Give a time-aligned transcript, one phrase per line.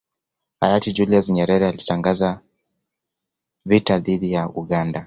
[0.59, 2.39] Hayati Julius Nyerere alitangaza
[3.65, 4.99] vita dhidi ya Uganda